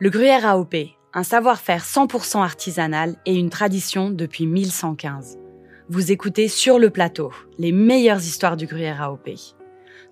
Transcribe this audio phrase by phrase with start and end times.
[0.00, 0.74] Le gruyère AOP,
[1.12, 5.38] un savoir-faire 100% artisanal et une tradition depuis 1115.
[5.88, 9.30] Vous écoutez Sur le plateau, les meilleures histoires du gruyère AOP.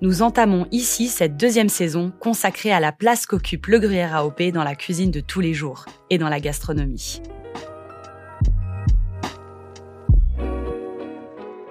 [0.00, 4.62] Nous entamons ici cette deuxième saison consacrée à la place qu'occupe le gruyère AOP dans
[4.62, 7.20] la cuisine de tous les jours et dans la gastronomie.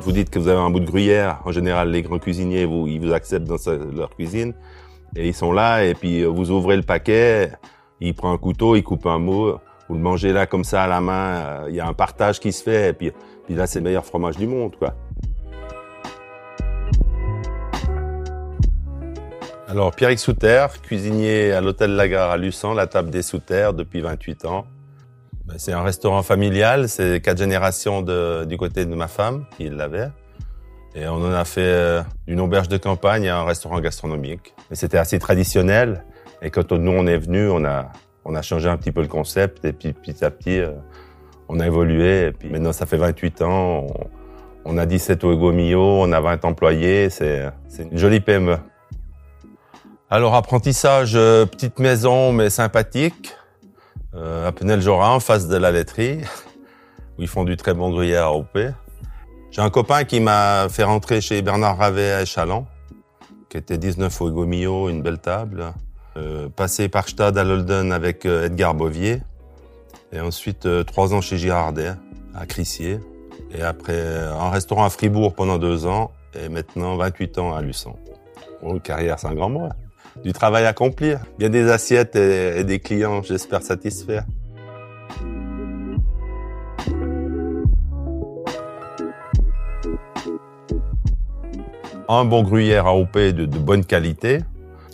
[0.02, 1.41] Vous dites que vous avez un bout de gruyère.
[1.46, 3.55] En général, les grands cuisiniers, vous, ils vous acceptent dans
[3.96, 4.54] leur cuisine.
[5.16, 7.52] Et ils sont là, et puis vous ouvrez le paquet,
[8.01, 10.87] il prend un couteau, il coupe un mot, vous le mangez là comme ça à
[10.87, 13.11] la main, euh, il y a un partage qui se fait, et puis,
[13.50, 14.96] là, c'est le meilleur fromage du monde, quoi.
[19.68, 24.46] Alors, Pierre Souter, cuisinier à l'hôtel Lagare à Luçon, la table des Souter depuis 28
[24.46, 24.65] ans.
[25.46, 29.69] Ben, c'est un restaurant familial, c'est quatre générations de, du côté de ma femme qui
[29.69, 30.10] l'avait.
[30.93, 34.53] Et on en a fait euh, une auberge de campagne à un restaurant gastronomique.
[34.69, 36.03] Mais c'était assez traditionnel.
[36.41, 37.91] Et quand nous on est venu, on a
[38.25, 40.71] on a changé un petit peu le concept et puis petit à petit euh,
[41.49, 42.27] on a évolué.
[42.27, 43.88] Et puis maintenant ça fait 28 ans.
[44.63, 47.09] On, a 17 au Ego Mio, on a 20 employés.
[47.09, 48.57] C'est une jolie PME.
[50.09, 53.35] Alors apprentissage, euh, petite maison mais sympathique
[54.13, 56.19] euh, à Penel-Jorat, en face de la laiterie,
[57.17, 58.57] où ils font du très bon gruyère à OP.
[59.51, 62.66] J'ai un copain qui m'a fait rentrer chez Bernard Ravet à Échalon,
[63.49, 65.73] qui était 19 au Gomio, une belle table.
[66.17, 69.21] Euh, passé par Stade à Lolden avec euh, Edgar Bovier.
[70.11, 71.93] Et ensuite, euh, trois ans chez Girardet,
[72.35, 72.99] à Crissier.
[73.53, 76.11] Et après, un restaurant à Fribourg pendant deux ans.
[76.33, 77.95] Et maintenant, 28 ans à Luçon.
[78.61, 79.65] Oh, carrière, c'est un grand mot.
[79.65, 79.75] Hein
[80.23, 81.19] du travail à accomplir.
[81.37, 84.25] Bien des assiettes et, des clients, j'espère, satisfaire.
[92.07, 94.39] Un bon gruyère AOP de, de bonne qualité.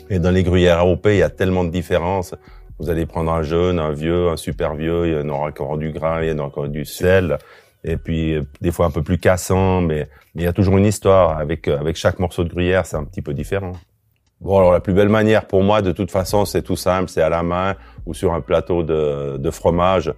[0.09, 2.33] Et dans les gruyères AOP, il y a tellement de différences.
[2.79, 5.77] Vous allez prendre un jeune, un vieux, un super vieux, il y en aura encore
[5.77, 7.37] du gras, il y en aura encore du sel.
[7.83, 11.37] Et puis, des fois un peu plus cassant, mais, il y a toujours une histoire.
[11.37, 13.73] Avec, avec chaque morceau de gruyère, c'est un petit peu différent.
[14.39, 17.23] Bon, alors la plus belle manière pour moi, de toute façon, c'est tout simple, c'est
[17.23, 17.75] à la main
[18.05, 20.13] ou sur un plateau de, de, fromage.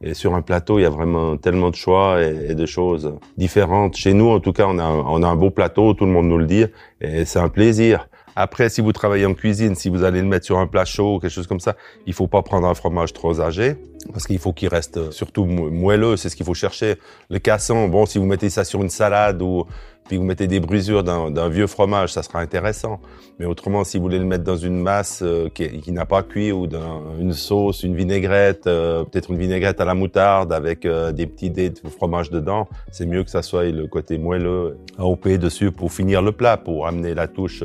[0.00, 3.14] Et sur un plateau, il y a vraiment tellement de choix et, et, de choses
[3.36, 3.96] différentes.
[3.96, 6.26] Chez nous, en tout cas, on a, on a un beau plateau, tout le monde
[6.26, 6.66] nous le dit,
[7.00, 8.06] et c'est un plaisir.
[8.36, 11.16] Après, si vous travaillez en cuisine, si vous allez le mettre sur un plat chaud
[11.16, 13.76] ou quelque chose comme ça, il faut pas prendre un fromage trop âgé
[14.12, 16.16] parce qu'il faut qu'il reste surtout moelleux.
[16.16, 16.96] C'est ce qu'il faut chercher.
[17.30, 19.66] Le casson, bon, si vous mettez ça sur une salade ou
[20.06, 23.00] puis vous mettez des brisures d'un vieux fromage, ça sera intéressant.
[23.38, 26.52] Mais autrement, si vous voulez le mettre dans une masse euh, qui, n'a pas cuit
[26.52, 31.10] ou dans une sauce, une vinaigrette, euh, peut-être une vinaigrette à la moutarde avec euh,
[31.10, 35.26] des petits dés de fromage dedans, c'est mieux que ça soit le côté moelleux AOP
[35.38, 37.64] dessus pour finir le plat, pour amener la touche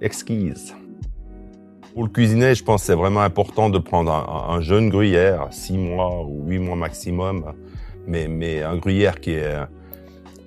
[0.00, 0.74] exquise.
[1.94, 5.76] Pour le cuisiner, je pense que c'est vraiment important de prendre un, jeune gruyère, 6
[5.76, 7.52] mois ou 8 mois maximum,
[8.06, 9.56] mais, mais un gruyère qui est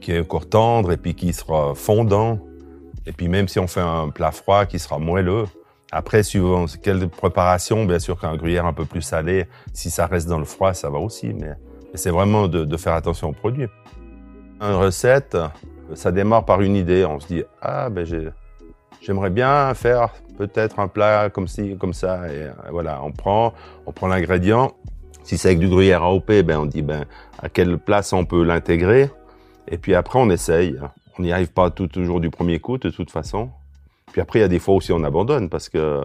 [0.03, 2.40] qui est encore tendre et puis qui sera fondant.
[3.06, 5.46] Et puis même si on fait un plat froid, qui sera moelleux.
[5.91, 10.28] Après, suivant quelle préparation, bien sûr qu'un gruyère un peu plus salé, si ça reste
[10.28, 11.34] dans le froid, ça va aussi.
[11.34, 11.53] Mais,
[11.96, 13.68] c'est vraiment de, de, faire attention aux produits.
[14.59, 15.38] Une recette,
[15.94, 17.06] ça démarre par une idée.
[17.06, 18.06] On se dit, ah ben
[19.03, 22.31] j'aimerais bien faire peut-être un plat comme ci, comme ça.
[22.31, 23.53] Et voilà, on prend,
[23.86, 24.72] on prend l'ingrédient.
[25.24, 27.06] Si c'est avec du gruyère AOP, ben on dit ben
[27.41, 29.09] à quelle place on peut l'intégrer.
[29.68, 30.80] Et puis après, on essaye.
[31.18, 33.52] On n'y arrive pas toujours du premier coup, de toute façon.
[34.12, 36.02] Puis après, il y a des fois aussi on abandonne parce que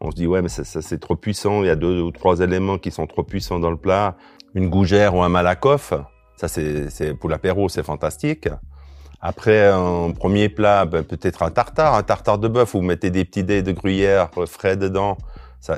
[0.00, 1.62] on se dit ouais, mais ça, ça c'est trop puissant.
[1.62, 4.16] Il y a deux ou trois éléments qui sont trop puissants dans le plat.
[4.54, 5.92] Une gougère ou un malakoff,
[6.36, 8.48] ça c'est pour l'apéro, c'est fantastique.
[9.26, 13.08] Après, un premier plat, ben, peut-être un tartare, un tartare de bœuf où vous mettez
[13.08, 15.16] des petits dés de gruyère frais dedans.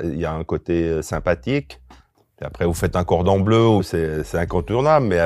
[0.03, 1.81] Il y a un côté euh, sympathique.
[2.43, 5.21] Après, vous faites un cordon bleu, c'est incontournable, mais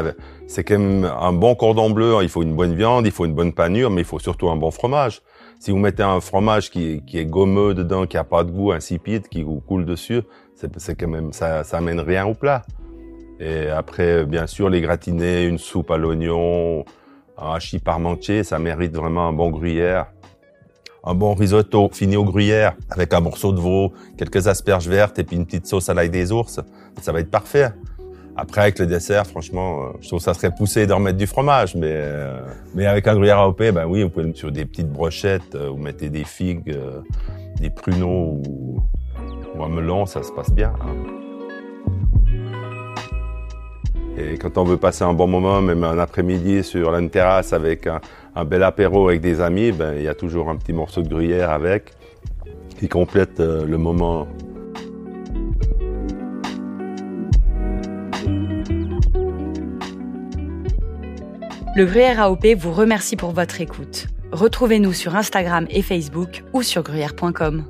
[0.46, 2.14] c'est quand même un bon cordon bleu.
[2.20, 4.56] Il faut une bonne viande, il faut une bonne panure, mais il faut surtout un
[4.56, 5.22] bon fromage.
[5.58, 9.28] Si vous mettez un fromage qui, est gommeux dedans, qui a pas de goût, insipide,
[9.28, 10.20] qui vous coule dessus,
[10.54, 12.62] c'est quand même ça, ça amène rien au plat.
[13.40, 16.84] Et après, bien sûr, les gratinés, une soupe à l'oignon,
[17.40, 20.06] hachis parmentier, ça mérite vraiment un bon gruyère
[21.04, 25.24] un bon risotto fini au gruyère avec un morceau de veau, quelques asperges vertes et
[25.24, 26.60] puis une petite sauce à l'ail des ours,
[27.00, 27.72] ça va être parfait.
[28.36, 31.26] Après, avec le dessert, franchement, euh, je trouve que ça serait poussé d'en mettre du
[31.26, 32.40] fromage, mais euh,
[32.74, 35.54] mais avec un gruyère AOP, ben oui, vous pouvez le mettre sur des petites brochettes,
[35.54, 36.74] euh, vous mettez des figues,
[37.60, 38.80] des pruneaux ou,
[39.62, 40.72] un melon, ça se passe bien.
[40.80, 41.29] Hein.
[44.20, 47.86] Et quand on veut passer un bon moment, même un après-midi sur une terrasse avec
[47.86, 48.00] un,
[48.34, 51.08] un bel apéro avec des amis, ben, il y a toujours un petit morceau de
[51.08, 51.92] gruyère avec
[52.78, 54.26] qui complète euh, le moment
[61.76, 64.08] Le Gruyère AOP vous remercie pour votre écoute.
[64.32, 67.64] Retrouvez-nous sur Instagram et Facebook ou sur gruyère.com.